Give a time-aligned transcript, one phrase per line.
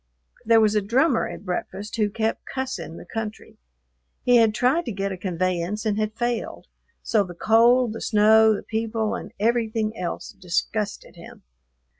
[0.45, 3.59] There was a drummer at breakfast who kept "cussing" the country.
[4.23, 6.65] He had tried to get a conveyance and had failed;
[7.03, 11.43] so the cold, the snow, the people, and everything else disgusted him.